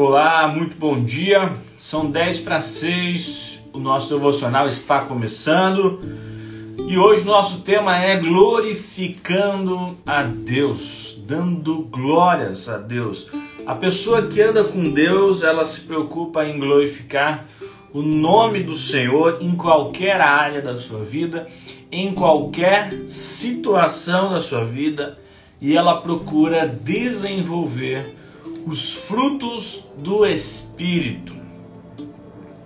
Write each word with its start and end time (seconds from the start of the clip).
Olá, 0.00 0.46
muito 0.46 0.76
bom 0.78 1.02
dia. 1.02 1.54
São 1.76 2.08
10 2.08 2.38
para 2.42 2.60
6, 2.60 3.64
o 3.72 3.80
nosso 3.80 4.14
devocional 4.14 4.68
está 4.68 5.00
começando 5.00 6.00
e 6.86 6.96
hoje 6.96 7.24
nosso 7.24 7.62
tema 7.62 7.98
é 7.98 8.16
glorificando 8.16 9.98
a 10.06 10.22
Deus, 10.22 11.20
dando 11.26 11.82
glórias 11.90 12.68
a 12.68 12.78
Deus. 12.78 13.28
A 13.66 13.74
pessoa 13.74 14.28
que 14.28 14.40
anda 14.40 14.62
com 14.62 14.88
Deus, 14.88 15.42
ela 15.42 15.66
se 15.66 15.80
preocupa 15.80 16.44
em 16.44 16.60
glorificar 16.60 17.44
o 17.92 18.00
nome 18.00 18.62
do 18.62 18.76
Senhor 18.76 19.38
em 19.40 19.56
qualquer 19.56 20.20
área 20.20 20.62
da 20.62 20.76
sua 20.76 21.02
vida, 21.02 21.48
em 21.90 22.14
qualquer 22.14 23.02
situação 23.08 24.32
da 24.32 24.40
sua 24.40 24.64
vida, 24.64 25.18
e 25.60 25.76
ela 25.76 26.00
procura 26.00 26.68
desenvolver 26.68 28.14
os 28.68 28.92
frutos 28.92 29.88
do 29.96 30.26
Espírito, 30.26 31.32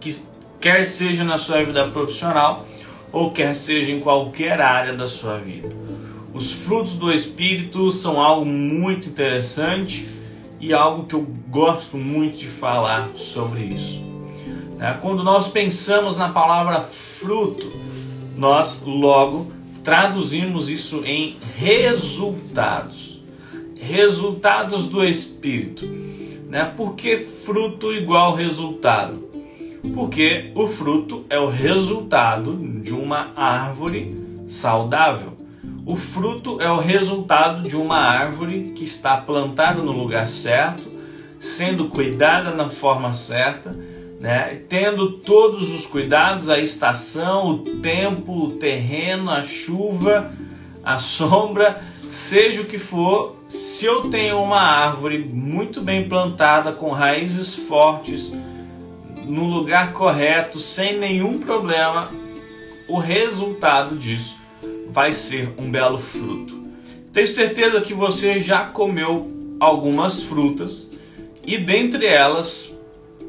que 0.00 0.16
quer 0.60 0.84
seja 0.84 1.22
na 1.22 1.38
sua 1.38 1.62
vida 1.62 1.88
profissional 1.90 2.66
ou 3.12 3.30
quer 3.30 3.54
seja 3.54 3.92
em 3.92 4.00
qualquer 4.00 4.60
área 4.60 4.96
da 4.96 5.06
sua 5.06 5.38
vida. 5.38 5.68
Os 6.34 6.50
frutos 6.50 6.96
do 6.96 7.12
Espírito 7.12 7.92
são 7.92 8.20
algo 8.20 8.44
muito 8.44 9.08
interessante 9.08 10.08
e 10.58 10.72
algo 10.72 11.04
que 11.06 11.14
eu 11.14 11.22
gosto 11.48 11.96
muito 11.96 12.36
de 12.36 12.48
falar 12.48 13.10
sobre 13.14 13.60
isso. 13.60 14.02
É, 14.80 14.94
quando 14.94 15.22
nós 15.22 15.46
pensamos 15.46 16.16
na 16.16 16.30
palavra 16.30 16.80
fruto, 16.80 17.72
nós 18.36 18.82
logo 18.84 19.52
traduzimos 19.84 20.68
isso 20.68 21.04
em 21.04 21.36
resultados 21.56 23.11
resultados 23.82 24.88
do 24.88 25.04
Espírito. 25.04 25.84
Né? 26.48 26.72
Por 26.76 26.94
que 26.94 27.16
fruto 27.16 27.92
igual 27.92 28.34
resultado? 28.34 29.28
Porque 29.94 30.52
o 30.54 30.68
fruto 30.68 31.24
é 31.28 31.38
o 31.38 31.48
resultado 31.48 32.56
de 32.80 32.92
uma 32.92 33.32
árvore 33.34 34.16
saudável. 34.46 35.32
O 35.84 35.96
fruto 35.96 36.60
é 36.60 36.70
o 36.70 36.78
resultado 36.78 37.68
de 37.68 37.76
uma 37.76 37.98
árvore 37.98 38.72
que 38.76 38.84
está 38.84 39.16
plantada 39.16 39.82
no 39.82 39.90
lugar 39.90 40.28
certo, 40.28 40.88
sendo 41.40 41.88
cuidada 41.88 42.52
na 42.52 42.68
forma 42.68 43.14
certa, 43.14 43.76
né? 44.20 44.62
tendo 44.68 45.14
todos 45.18 45.72
os 45.72 45.84
cuidados, 45.84 46.48
a 46.48 46.60
estação, 46.60 47.48
o 47.48 47.58
tempo, 47.80 48.32
o 48.32 48.50
terreno, 48.52 49.28
a 49.28 49.42
chuva, 49.42 50.30
a 50.84 50.98
sombra, 50.98 51.82
seja 52.08 52.60
o 52.60 52.66
que 52.66 52.78
for, 52.78 53.36
se 53.82 53.86
eu 53.88 54.08
tenho 54.08 54.40
uma 54.40 54.60
árvore 54.60 55.18
muito 55.18 55.80
bem 55.80 56.08
plantada, 56.08 56.70
com 56.70 56.90
raízes 56.90 57.56
fortes, 57.56 58.32
no 59.26 59.48
lugar 59.48 59.92
correto, 59.92 60.60
sem 60.60 61.00
nenhum 61.00 61.40
problema, 61.40 62.12
o 62.86 62.96
resultado 62.96 63.96
disso 63.96 64.36
vai 64.88 65.12
ser 65.12 65.52
um 65.58 65.68
belo 65.68 65.98
fruto. 65.98 66.62
Tenho 67.12 67.26
certeza 67.26 67.80
que 67.80 67.92
você 67.92 68.38
já 68.38 68.66
comeu 68.66 69.56
algumas 69.58 70.22
frutas 70.22 70.88
e 71.44 71.58
dentre 71.58 72.06
elas 72.06 72.80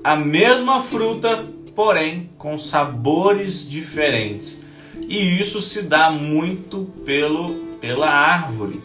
a 0.03 0.15
mesma 0.15 0.83
fruta, 0.83 1.47
porém 1.75 2.29
com 2.37 2.59
sabores 2.59 3.67
diferentes. 3.67 4.61
E 5.09 5.41
isso 5.41 5.59
se 5.63 5.81
dá 5.81 6.11
muito 6.11 6.93
pelo 7.03 7.73
pela 7.81 8.07
árvore. 8.07 8.79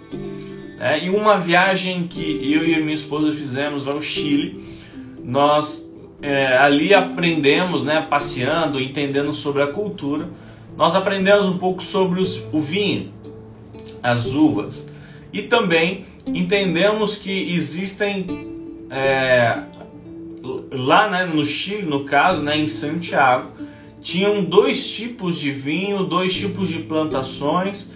É, 0.80 0.98
em 0.98 1.10
uma 1.10 1.38
viagem 1.38 2.06
que 2.06 2.22
eu 2.52 2.64
e 2.64 2.80
minha 2.80 2.94
esposa 2.94 3.32
fizemos 3.32 3.88
ao 3.88 4.00
Chile, 4.00 4.76
nós 5.24 5.84
é, 6.22 6.56
ali 6.56 6.94
aprendemos, 6.94 7.82
né, 7.82 8.06
passeando, 8.08 8.80
entendendo 8.80 9.34
sobre 9.34 9.62
a 9.62 9.66
cultura, 9.66 10.28
nós 10.76 10.94
aprendemos 10.94 11.46
um 11.46 11.58
pouco 11.58 11.82
sobre 11.82 12.20
os, 12.20 12.40
o 12.52 12.60
vinho, 12.60 13.12
as 14.02 14.32
uvas, 14.32 14.88
e 15.32 15.42
também 15.42 16.06
entendemos 16.26 17.16
que 17.16 17.52
existem 17.52 18.48
é, 18.88 19.62
lá 20.70 21.08
né, 21.08 21.26
no 21.26 21.44
Chile, 21.44 21.82
no 21.82 22.04
caso, 22.04 22.42
né, 22.42 22.56
em 22.56 22.68
Santiago, 22.68 23.50
tinham 24.00 24.44
dois 24.44 24.88
tipos 24.92 25.38
de 25.38 25.50
vinho, 25.50 26.04
dois 26.04 26.36
tipos 26.36 26.68
de 26.68 26.78
plantações 26.78 27.90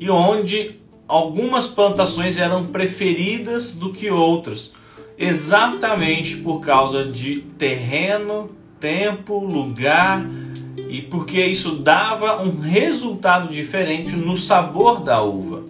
e 0.00 0.10
onde 0.10 0.80
algumas 1.08 1.66
plantações 1.66 2.38
eram 2.38 2.66
preferidas 2.66 3.74
do 3.74 3.92
que 3.92 4.10
outras, 4.10 4.72
exatamente 5.18 6.36
por 6.36 6.60
causa 6.60 7.04
de 7.04 7.42
terreno, 7.58 8.50
tempo, 8.80 9.38
lugar 9.38 10.26
e 10.88 11.02
porque 11.02 11.44
isso 11.44 11.76
dava 11.76 12.42
um 12.42 12.60
resultado 12.60 13.48
diferente 13.48 14.14
no 14.16 14.36
sabor 14.36 15.02
da 15.02 15.22
uva. 15.22 15.62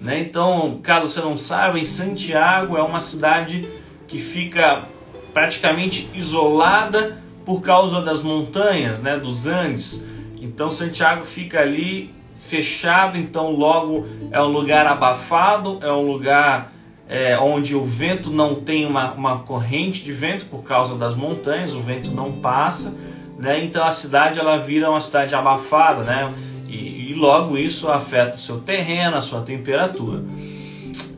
Né? 0.00 0.20
Então, 0.20 0.80
caso 0.82 1.08
você 1.08 1.20
não 1.20 1.36
saiba, 1.36 1.78
em 1.78 1.84
Santiago 1.84 2.76
é 2.76 2.82
uma 2.82 3.00
cidade 3.00 3.68
que 4.08 4.18
fica 4.18 4.88
praticamente 5.32 6.10
isolada 6.14 7.22
por 7.44 7.60
causa 7.60 8.00
das 8.00 8.22
montanhas, 8.22 9.00
né, 9.00 9.18
dos 9.18 9.46
Andes. 9.46 10.04
Então, 10.40 10.70
Santiago 10.70 11.24
fica 11.24 11.60
ali 11.60 12.10
fechado, 12.52 13.16
então 13.16 13.50
logo 13.50 14.06
é 14.30 14.38
um 14.42 14.48
lugar 14.48 14.86
abafado, 14.86 15.78
é 15.80 15.90
um 15.90 16.06
lugar 16.06 16.70
é, 17.08 17.38
onde 17.38 17.74
o 17.74 17.82
vento 17.82 18.30
não 18.30 18.56
tem 18.56 18.84
uma, 18.84 19.12
uma 19.12 19.38
corrente 19.38 20.04
de 20.04 20.12
vento 20.12 20.44
por 20.46 20.62
causa 20.62 20.94
das 20.94 21.14
montanhas, 21.14 21.72
o 21.72 21.80
vento 21.80 22.10
não 22.10 22.30
passa, 22.30 22.94
né? 23.38 23.64
então 23.64 23.82
a 23.82 23.90
cidade 23.90 24.38
ela 24.38 24.58
vira 24.58 24.90
uma 24.90 25.00
cidade 25.00 25.34
abafada, 25.34 26.02
né? 26.02 26.34
e, 26.68 27.12
e 27.12 27.14
logo 27.14 27.56
isso 27.56 27.88
afeta 27.88 28.36
o 28.36 28.40
seu 28.40 28.60
terreno, 28.60 29.16
a 29.16 29.22
sua 29.22 29.40
temperatura. 29.40 30.22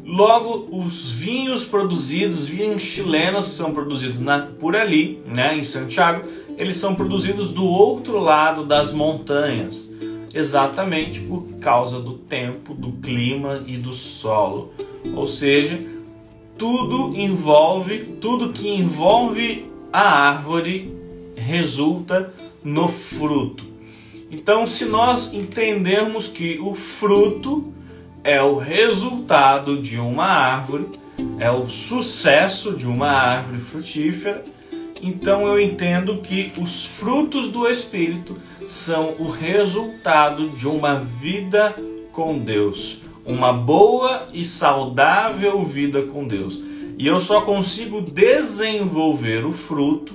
Logo, 0.05 0.69
os 0.71 1.11
vinhos 1.11 1.65
produzidos, 1.65 2.47
vinhos 2.47 2.83
chilenos 2.83 3.49
que 3.49 3.55
são 3.55 3.73
produzidos 3.73 4.21
na, 4.21 4.39
por 4.39 4.77
ali, 4.77 5.21
né, 5.35 5.57
em 5.57 5.65
Santiago, 5.65 6.29
eles 6.57 6.77
são 6.77 6.95
produzidos 6.95 7.53
do 7.53 7.65
outro 7.65 8.21
lado 8.21 8.65
das 8.65 8.93
montanhas 8.93 9.93
exatamente 10.35 11.21
por 11.21 11.45
causa 11.61 12.01
do 12.01 12.15
tempo, 12.15 12.75
do 12.75 12.93
clima 12.93 13.63
e 13.67 13.77
do 13.77 13.95
solo. 13.95 14.73
Ou 15.15 15.27
seja, 15.27 15.81
tudo 16.59 17.15
envolve, 17.17 18.17
tudo 18.21 18.53
que 18.53 18.69
envolve 18.69 19.71
a 19.93 20.31
árvore 20.31 20.93
resulta 21.37 22.33
no 22.63 22.89
fruto. 22.89 23.65
Então, 24.31 24.67
se 24.67 24.85
nós 24.87 25.33
entendermos 25.33 26.27
que 26.27 26.59
o 26.59 26.75
fruto 26.75 27.73
é 28.25 28.43
o 28.43 28.57
resultado 28.59 29.81
de 29.81 29.99
uma 29.99 30.27
árvore, 30.27 30.99
é 31.39 31.51
o 31.51 31.69
sucesso 31.69 32.75
de 32.75 32.87
uma 32.87 33.11
árvore 33.11 33.61
frutífera, 33.61 34.45
então 35.05 35.47
eu 35.47 35.61
entendo 35.61 36.19
que 36.23 36.51
os 36.57 36.87
frutos 36.87 37.51
do 37.51 37.69
Espírito 37.69 38.39
são 38.67 39.17
o 39.19 39.29
resultado 39.29 40.49
de 40.49 40.67
uma 40.67 40.95
vida 40.95 41.77
com 42.11 42.39
Deus, 42.39 43.03
uma 43.27 43.53
boa 43.53 44.29
e 44.33 44.45
saudável 44.45 45.63
vida 45.63 46.03
com 46.03 46.27
Deus. 46.27 46.59
E 46.97 47.07
eu 47.07 47.21
só 47.21 47.43
consigo 47.43 48.01
desenvolver 48.01 49.45
o 49.45 49.53
fruto 49.53 50.15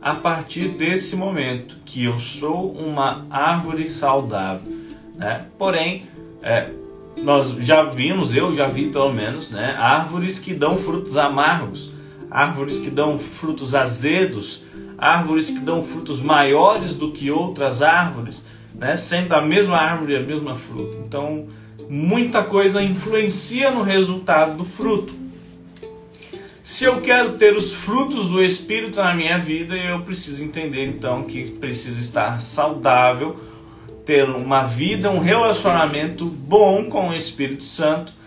a 0.00 0.14
partir 0.14 0.68
desse 0.68 1.16
momento 1.16 1.78
que 1.84 2.04
eu 2.04 2.18
sou 2.20 2.70
uma 2.70 3.26
árvore 3.28 3.88
saudável. 3.88 4.72
Né? 5.16 5.46
Porém, 5.58 6.04
é, 6.40 6.70
nós 7.16 7.56
já 7.60 7.82
vimos, 7.82 8.34
eu 8.34 8.54
já 8.54 8.68
vi 8.68 8.90
pelo 8.90 9.12
menos, 9.12 9.50
né, 9.50 9.74
árvores 9.76 10.38
que 10.38 10.54
dão 10.54 10.78
frutos 10.78 11.16
amargos 11.16 11.92
árvores 12.30 12.78
que 12.78 12.90
dão 12.90 13.18
frutos 13.18 13.74
azedos, 13.74 14.62
árvores 14.96 15.50
que 15.50 15.58
dão 15.58 15.84
frutos 15.84 16.22
maiores 16.22 16.94
do 16.94 17.10
que 17.10 17.30
outras 17.30 17.82
árvores, 17.82 18.44
né? 18.74 18.96
sendo 18.96 19.32
a 19.34 19.40
mesma 19.40 19.76
árvore 19.76 20.16
a 20.16 20.20
mesma 20.20 20.54
fruta. 20.54 20.98
Então, 20.98 21.48
muita 21.88 22.42
coisa 22.42 22.82
influencia 22.82 23.70
no 23.70 23.82
resultado 23.82 24.56
do 24.56 24.64
fruto. 24.64 25.12
Se 26.62 26.84
eu 26.84 27.00
quero 27.00 27.32
ter 27.32 27.56
os 27.56 27.74
frutos 27.74 28.28
do 28.28 28.40
Espírito 28.40 29.00
na 29.00 29.12
minha 29.12 29.38
vida, 29.38 29.76
eu 29.76 30.02
preciso 30.02 30.44
entender 30.44 30.86
então 30.86 31.24
que 31.24 31.50
preciso 31.58 31.98
estar 31.98 32.40
saudável, 32.40 33.40
ter 34.06 34.28
uma 34.28 34.62
vida, 34.62 35.10
um 35.10 35.18
relacionamento 35.18 36.26
bom 36.26 36.84
com 36.84 37.08
o 37.08 37.14
Espírito 37.14 37.64
Santo 37.64 38.19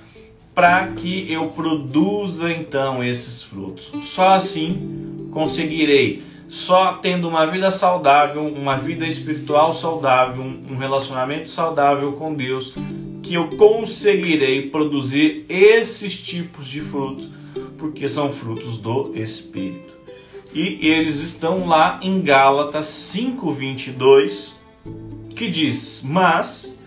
para 0.54 0.88
que 0.88 1.32
eu 1.32 1.48
produza 1.48 2.52
então 2.52 3.04
esses 3.04 3.42
frutos. 3.42 3.92
Só 4.02 4.36
assim 4.36 5.30
conseguirei, 5.32 6.24
só 6.48 6.94
tendo 6.94 7.28
uma 7.28 7.46
vida 7.48 7.72
saudável, 7.72 8.46
uma 8.46 8.78
vida 8.78 9.06
espiritual 9.08 9.74
saudável, 9.74 10.44
um 10.44 10.78
relacionamento 10.78 11.50
saudável 11.50 12.14
com 12.14 12.34
Deus, 12.34 12.74
que 13.24 13.34
eu 13.34 13.50
conseguirei 13.58 14.70
produzir 14.70 15.46
esses 15.50 16.22
tipos 16.22 16.68
de 16.68 16.82
frutos, 16.82 17.30
porque 17.78 18.08
são 18.08 18.32
frutos 18.32 18.78
do 18.78 19.12
Espírito. 19.16 19.94
E 20.54 20.88
eles 20.88 21.16
estão 21.16 21.68
lá 21.68 22.00
em 22.04 22.22
Gálatas 22.22 22.86
5:22, 22.86 24.62
que 25.36 25.50
diz: 25.50 26.04
"Mas 26.06 26.78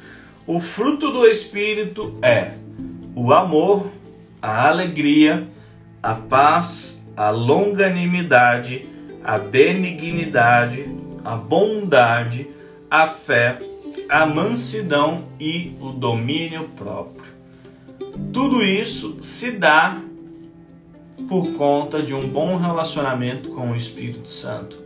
o 0.46 0.60
fruto 0.60 1.10
do 1.10 1.26
espírito 1.26 2.16
é 2.22 2.52
o 3.16 3.32
amor, 3.32 3.90
a 4.42 4.68
alegria, 4.68 5.48
a 6.02 6.14
paz, 6.14 7.02
a 7.16 7.30
longanimidade, 7.30 8.86
a 9.24 9.38
benignidade, 9.38 10.86
a 11.24 11.34
bondade, 11.34 12.46
a 12.90 13.06
fé, 13.06 13.58
a 14.06 14.26
mansidão 14.26 15.24
e 15.40 15.74
o 15.80 15.92
domínio 15.92 16.68
próprio. 16.76 17.32
Tudo 18.34 18.62
isso 18.62 19.16
se 19.22 19.52
dá 19.52 19.98
por 21.26 21.54
conta 21.54 22.02
de 22.02 22.12
um 22.12 22.28
bom 22.28 22.56
relacionamento 22.56 23.48
com 23.48 23.70
o 23.70 23.76
Espírito 23.76 24.28
Santo. 24.28 24.76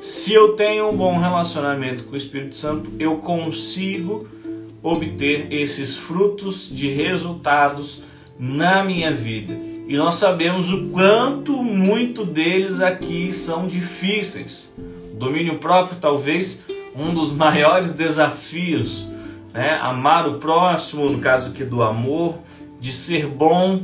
Se 0.00 0.32
eu 0.32 0.54
tenho 0.54 0.88
um 0.88 0.96
bom 0.96 1.18
relacionamento 1.18 2.04
com 2.04 2.14
o 2.14 2.16
Espírito 2.16 2.54
Santo, 2.54 2.90
eu 2.98 3.18
consigo 3.18 4.26
obter 4.84 5.50
esses 5.50 5.96
frutos 5.96 6.68
de 6.70 6.90
resultados 6.90 8.02
na 8.38 8.84
minha 8.84 9.10
vida. 9.10 9.58
E 9.88 9.96
nós 9.96 10.16
sabemos 10.16 10.70
o 10.70 10.90
quanto 10.90 11.52
muito 11.62 12.24
deles 12.24 12.80
aqui 12.80 13.32
são 13.32 13.66
difíceis. 13.66 14.74
O 15.12 15.16
domínio 15.16 15.58
próprio, 15.58 15.98
talvez, 15.98 16.62
um 16.94 17.14
dos 17.14 17.32
maiores 17.34 17.92
desafios, 17.92 19.08
né? 19.54 19.78
Amar 19.80 20.28
o 20.28 20.34
próximo, 20.38 21.08
no 21.08 21.18
caso 21.18 21.48
aqui 21.48 21.64
do 21.64 21.82
amor, 21.82 22.38
de 22.78 22.92
ser 22.92 23.26
bom, 23.26 23.82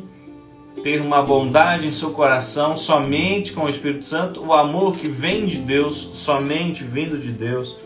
ter 0.83 1.01
uma 1.01 1.23
bondade 1.23 1.87
em 1.87 1.93
seu 1.93 2.11
coração 2.11 2.77
somente 2.77 3.53
com 3.53 3.65
o 3.65 3.69
Espírito 3.69 4.05
Santo, 4.05 4.45
o 4.45 4.53
amor 4.53 4.97
que 4.97 5.09
vem 5.09 5.47
de 5.47 5.57
Deus, 5.57 6.11
somente 6.15 6.85
vindo 6.85 7.19
de 7.19 7.31
Deus, 7.31 7.77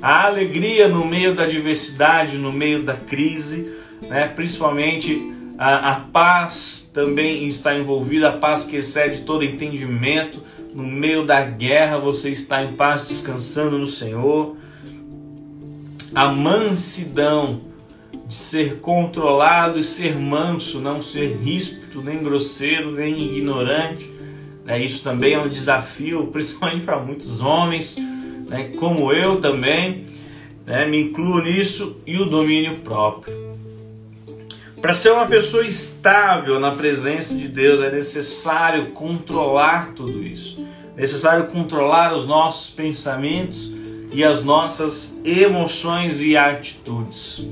a 0.00 0.26
alegria 0.26 0.88
no 0.88 1.04
meio 1.04 1.34
da 1.34 1.44
adversidade, 1.44 2.36
no 2.36 2.52
meio 2.52 2.82
da 2.82 2.94
crise, 2.94 3.72
né? 4.02 4.28
principalmente 4.28 5.32
a, 5.58 5.92
a 5.92 6.00
paz 6.00 6.90
também 6.92 7.48
está 7.48 7.74
envolvida, 7.76 8.28
a 8.28 8.36
paz 8.36 8.64
que 8.64 8.76
excede 8.76 9.22
todo 9.22 9.44
entendimento. 9.44 10.42
No 10.74 10.84
meio 10.84 11.24
da 11.24 11.42
guerra 11.42 11.98
você 11.98 12.30
está 12.30 12.62
em 12.62 12.72
paz, 12.72 13.08
descansando 13.08 13.78
no 13.78 13.88
Senhor. 13.88 14.56
A 16.14 16.28
mansidão, 16.28 17.62
de 18.26 18.34
ser 18.34 18.80
controlado 18.80 19.78
e 19.78 19.84
ser 19.84 20.16
manso, 20.16 20.80
não 20.80 21.00
ser 21.00 21.36
ríspido, 21.36 22.02
nem 22.02 22.22
grosseiro, 22.22 22.90
nem 22.90 23.36
ignorante. 23.36 24.10
Né? 24.64 24.82
Isso 24.82 25.02
também 25.02 25.34
é 25.34 25.38
um 25.38 25.48
desafio, 25.48 26.26
principalmente 26.32 26.84
para 26.84 26.98
muitos 26.98 27.40
homens, 27.40 27.96
né? 28.46 28.72
como 28.78 29.12
eu 29.12 29.40
também. 29.40 30.06
Né? 30.64 30.86
Me 30.86 31.00
incluo 31.00 31.42
nisso 31.42 32.00
e 32.06 32.16
o 32.16 32.24
domínio 32.24 32.76
próprio. 32.78 33.46
Para 34.80 34.94
ser 34.94 35.12
uma 35.12 35.26
pessoa 35.26 35.66
estável 35.66 36.60
na 36.60 36.70
presença 36.70 37.34
de 37.34 37.48
Deus 37.48 37.80
é 37.80 37.90
necessário 37.90 38.92
controlar 38.92 39.92
tudo 39.94 40.22
isso. 40.22 40.64
É 40.96 41.00
necessário 41.00 41.46
controlar 41.48 42.14
os 42.14 42.26
nossos 42.26 42.70
pensamentos 42.70 43.72
e 44.12 44.22
as 44.22 44.44
nossas 44.44 45.20
emoções 45.24 46.22
e 46.22 46.36
atitudes. 46.36 47.46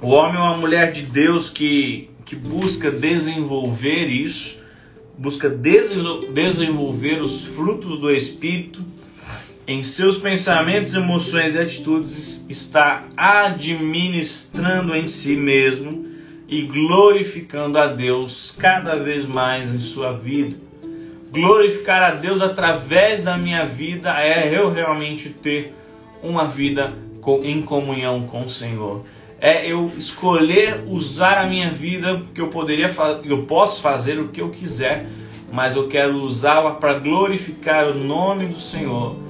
O 0.00 0.10
homem 0.10 0.36
é 0.36 0.42
uma 0.42 0.56
mulher 0.56 0.92
de 0.92 1.02
Deus 1.02 1.50
que, 1.50 2.10
que 2.24 2.36
busca 2.36 2.90
desenvolver 2.90 4.06
isso, 4.06 4.58
busca 5.16 5.48
desenvolver 5.48 7.20
os 7.20 7.46
frutos 7.46 7.98
do 7.98 8.10
Espírito 8.10 8.84
em 9.68 9.84
seus 9.84 10.16
pensamentos, 10.16 10.94
emoções 10.94 11.54
e 11.54 11.58
atitudes, 11.58 12.44
está 12.48 13.04
administrando 13.14 14.96
em 14.96 15.06
si 15.06 15.36
mesmo 15.36 16.06
e 16.48 16.62
glorificando 16.62 17.76
a 17.76 17.86
Deus 17.86 18.56
cada 18.58 18.96
vez 18.96 19.26
mais 19.26 19.68
em 19.68 19.78
sua 19.78 20.12
vida. 20.12 20.56
Glorificar 21.30 22.02
a 22.02 22.10
Deus 22.12 22.40
através 22.40 23.20
da 23.20 23.36
minha 23.36 23.66
vida 23.66 24.18
é 24.18 24.58
eu 24.58 24.72
realmente 24.72 25.28
ter 25.28 25.74
uma 26.22 26.46
vida 26.46 26.94
em 27.44 27.60
comunhão 27.60 28.22
com 28.22 28.44
o 28.44 28.48
Senhor 28.48 29.04
é 29.40 29.70
eu 29.70 29.92
escolher 29.96 30.82
usar 30.86 31.38
a 31.38 31.46
minha 31.46 31.70
vida 31.70 32.22
que 32.34 32.40
eu 32.40 32.48
poderia 32.48 32.90
eu 33.24 33.42
posso 33.44 33.80
fazer 33.80 34.18
o 34.18 34.28
que 34.28 34.40
eu 34.40 34.50
quiser, 34.50 35.06
mas 35.52 35.76
eu 35.76 35.86
quero 35.86 36.16
usá-la 36.16 36.72
para 36.72 36.98
glorificar 36.98 37.86
o 37.86 37.94
nome 37.94 38.46
do 38.46 38.58
Senhor. 38.58 39.27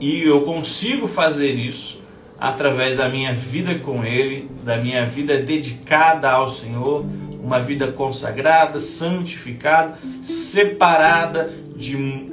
E 0.00 0.22
eu 0.22 0.42
consigo 0.42 1.06
fazer 1.06 1.54
isso 1.54 2.00
através 2.38 2.96
da 2.96 3.08
minha 3.08 3.34
vida 3.34 3.78
com 3.80 4.04
ele, 4.04 4.48
da 4.62 4.76
minha 4.76 5.04
vida 5.04 5.38
dedicada 5.38 6.30
ao 6.30 6.48
Senhor, 6.48 7.04
uma 7.42 7.60
vida 7.60 7.88
consagrada, 7.88 8.78
santificada, 8.78 9.98
separada 10.20 11.50
de 11.76 12.28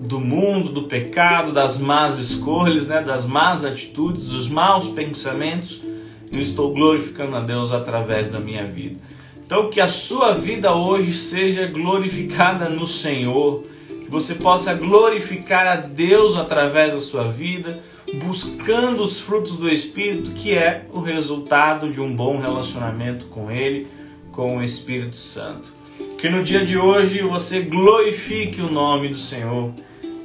do 0.00 0.18
mundo, 0.18 0.72
do 0.72 0.84
pecado, 0.84 1.52
das 1.52 1.78
más 1.78 2.18
escolhas, 2.18 2.88
né, 2.88 3.02
das 3.02 3.26
más 3.26 3.66
atitudes, 3.66 4.30
dos 4.30 4.48
maus 4.48 4.88
pensamentos 4.88 5.82
eu 6.30 6.40
estou 6.40 6.72
glorificando 6.72 7.36
a 7.36 7.40
Deus 7.40 7.72
através 7.72 8.28
da 8.28 8.38
minha 8.38 8.64
vida. 8.64 9.02
Então, 9.44 9.68
que 9.68 9.80
a 9.80 9.88
sua 9.88 10.32
vida 10.32 10.72
hoje 10.72 11.12
seja 11.12 11.66
glorificada 11.66 12.68
no 12.68 12.86
Senhor, 12.86 13.64
você 14.10 14.34
possa 14.34 14.74
glorificar 14.74 15.66
a 15.66 15.76
Deus 15.76 16.36
através 16.36 16.92
da 16.92 17.00
sua 17.00 17.30
vida, 17.30 17.80
buscando 18.24 19.02
os 19.02 19.20
frutos 19.20 19.56
do 19.56 19.68
Espírito, 19.68 20.32
que 20.32 20.52
é 20.52 20.84
o 20.92 21.00
resultado 21.00 21.88
de 21.88 22.00
um 22.00 22.14
bom 22.14 22.38
relacionamento 22.38 23.26
com 23.26 23.50
Ele, 23.50 23.86
com 24.32 24.58
o 24.58 24.62
Espírito 24.62 25.16
Santo. 25.16 25.72
Que 26.18 26.28
no 26.28 26.42
dia 26.42 26.64
de 26.64 26.76
hoje 26.76 27.22
você 27.22 27.60
glorifique 27.60 28.60
o 28.60 28.70
nome 28.70 29.08
do 29.08 29.18
Senhor, 29.18 29.72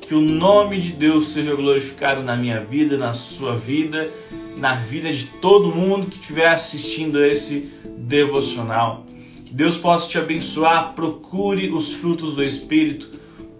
que 0.02 0.16
o 0.16 0.22
nome 0.22 0.80
de 0.80 0.92
Deus 0.92 1.30
seja 1.30 1.56
glorificado 1.56 2.24
na 2.24 2.36
minha 2.36 2.60
vida, 2.60 2.98
na 2.98 3.14
sua 3.14 3.56
vida 3.56 4.12
na 4.56 4.74
vida 4.74 5.12
de 5.12 5.26
todo 5.26 5.76
mundo 5.76 6.08
que 6.08 6.18
estiver 6.18 6.48
assistindo 6.48 7.24
esse 7.24 7.72
devocional. 7.98 9.06
Que 9.45 9.54
Deus 9.54 9.78
possa 9.78 10.09
te 10.09 10.18
abençoar. 10.18 10.94
Procure 10.94 11.71
os 11.71 11.92
frutos 11.94 12.33
do 12.33 12.44
Espírito, 12.44 13.15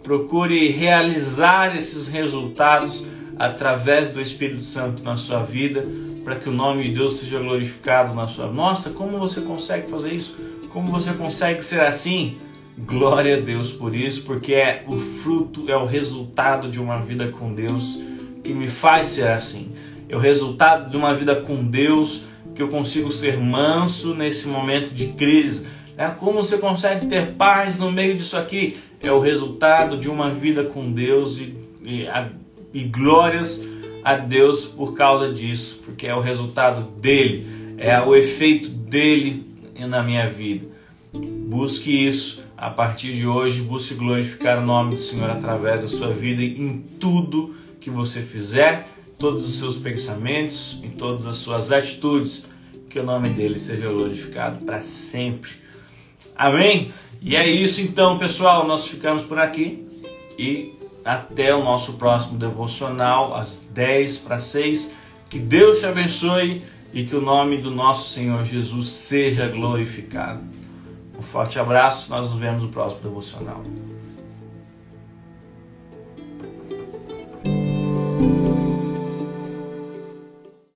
procure 0.06 0.70
realizar 0.70 1.76
esses 1.76 2.08
resultados 2.08 3.06
através 3.38 4.12
do 4.12 4.22
Espírito 4.22 4.64
Santo 4.64 5.04
na 5.04 5.18
sua 5.18 5.40
vida, 5.40 5.86
para 6.24 6.38
que 6.38 6.48
o 6.48 6.54
nome 6.54 6.84
de 6.84 6.94
Deus 6.94 7.18
seja 7.18 7.40
glorificado 7.40 8.16
na 8.16 8.26
sua. 8.26 8.48
Nossa, 8.48 8.92
como 8.92 9.20
você 9.20 9.42
consegue 9.42 9.90
fazer 9.92 10.14
isso? 10.14 10.38
Como 10.72 10.90
você 10.90 11.12
consegue 11.12 11.62
ser 11.62 11.82
assim? 11.82 12.38
Glória 12.78 13.38
a 13.38 13.42
Deus 13.42 13.72
por 13.74 13.94
isso, 13.94 14.22
porque 14.24 14.54
é 14.54 14.84
o 14.88 14.98
fruto, 14.98 15.70
é 15.70 15.76
o 15.76 15.86
resultado 15.86 16.70
de 16.70 16.80
uma 16.80 17.00
vida 17.00 17.28
com 17.28 17.54
Deus 17.54 18.00
que 18.42 18.54
me 18.54 18.68
faz 18.68 19.10
ser 19.10 19.28
assim 19.28 19.74
é 20.08 20.16
o 20.16 20.20
resultado 20.20 20.90
de 20.90 20.98
uma 20.98 21.14
vida 21.14 21.36
com 21.36 21.64
Deus, 21.64 22.24
que 22.54 22.62
eu 22.62 22.70
consigo 22.70 23.12
ser 23.12 23.38
manso 23.38 24.14
nesse 24.14 24.48
momento 24.48 24.94
de 24.94 25.08
crise. 25.08 25.68
É 25.98 26.08
como 26.08 26.44
você 26.44 26.58
consegue 26.58 27.08
ter 27.08 27.34
paz 27.34 27.80
no 27.80 27.92
meio 27.92 28.16
disso 28.16 28.38
aqui? 28.38 28.78
É 29.06 29.12
o 29.12 29.20
resultado 29.20 29.98
de 29.98 30.10
uma 30.10 30.32
vida 30.32 30.64
com 30.64 30.92
Deus 30.92 31.38
e, 31.38 31.56
e, 31.84 32.08
a, 32.08 32.28
e 32.74 32.86
glórias 32.86 33.64
a 34.04 34.16
Deus 34.16 34.66
por 34.66 34.96
causa 34.96 35.32
disso, 35.32 35.80
porque 35.86 36.08
é 36.08 36.16
o 36.16 36.20
resultado 36.20 36.82
dele, 37.00 37.76
é 37.78 38.02
o 38.02 38.16
efeito 38.16 38.68
dele 38.68 39.46
na 39.88 40.02
minha 40.02 40.28
vida. 40.28 40.66
Busque 41.14 41.92
isso 41.92 42.44
a 42.58 42.72
partir 42.72 43.14
de 43.14 43.28
hoje, 43.28 43.62
busque 43.62 43.94
glorificar 43.94 44.58
o 44.58 44.66
nome 44.66 44.96
do 44.96 45.02
Senhor 45.02 45.30
através 45.30 45.84
da 45.84 45.88
sua 45.88 46.10
vida 46.10 46.42
em 46.42 46.84
tudo 47.00 47.56
que 47.80 47.92
você 47.92 48.24
fizer 48.24 48.88
todos 49.20 49.48
os 49.48 49.60
seus 49.60 49.78
pensamentos, 49.78 50.80
em 50.84 50.90
todas 50.90 51.28
as 51.28 51.36
suas 51.36 51.72
atitudes, 51.72 52.48
que 52.90 53.00
o 53.00 53.04
nome 53.04 53.30
dele 53.30 53.60
seja 53.60 53.88
glorificado 53.88 54.66
para 54.66 54.84
sempre. 54.84 55.52
Amém? 56.36 56.92
E 57.25 57.36
é 57.36 57.50
isso 57.50 57.82
então, 57.82 58.20
pessoal. 58.20 58.67
Nós 58.67 58.86
ficamos 58.86 59.24
por 59.24 59.39
aqui 59.39 59.84
e 60.38 60.75
até 61.03 61.55
o 61.55 61.63
nosso 61.63 61.94
próximo 61.94 62.38
devocional, 62.38 63.34
às 63.36 63.67
10 63.72 64.20
para 64.20 64.38
6. 64.38 64.94
Que 65.27 65.39
Deus 65.39 65.79
te 65.79 65.88
abençoe 65.88 66.62
e 66.94 67.03
que 67.03 67.15
o 67.15 67.22
nome 67.22 67.58
do 67.58 67.72
nosso 67.72 68.12
Senhor 68.12 68.46
Jesus 68.46 68.89
seja 68.89 69.48
glorificado. 69.48 70.44
Um 71.17 71.22
forte 71.24 71.58
abraço, 71.58 72.12
nós 72.12 72.29
nos 72.29 72.39
vemos 72.39 72.62
no 72.62 72.70
próximo 72.70 73.01
devocional. 73.01 73.63